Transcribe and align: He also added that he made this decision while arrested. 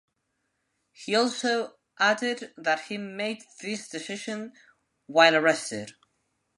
He 0.93 1.13
also 1.15 1.75
added 1.99 2.55
that 2.57 2.85
he 2.85 2.97
made 2.97 3.43
this 3.61 3.87
decision 3.87 4.53
while 5.05 5.35
arrested. 5.35 5.91